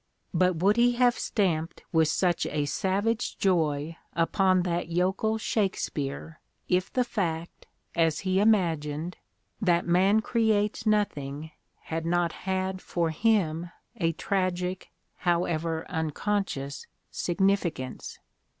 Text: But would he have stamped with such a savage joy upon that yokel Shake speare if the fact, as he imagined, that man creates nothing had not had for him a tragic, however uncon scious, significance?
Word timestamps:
But 0.33 0.55
would 0.55 0.77
he 0.77 0.93
have 0.93 1.13
stamped 1.19 1.83
with 1.91 2.07
such 2.07 2.47
a 2.47 2.65
savage 2.65 3.37
joy 3.37 3.97
upon 4.13 4.63
that 4.63 4.89
yokel 4.89 5.37
Shake 5.37 5.77
speare 5.77 6.41
if 6.67 6.91
the 6.91 7.03
fact, 7.03 7.67
as 7.95 8.21
he 8.21 8.39
imagined, 8.39 9.17
that 9.61 9.85
man 9.85 10.21
creates 10.23 10.87
nothing 10.87 11.51
had 11.81 12.07
not 12.07 12.31
had 12.31 12.81
for 12.81 13.11
him 13.11 13.69
a 13.95 14.11
tragic, 14.13 14.89
however 15.17 15.85
uncon 15.87 16.45
scious, 16.47 16.87
significance? 17.11 18.17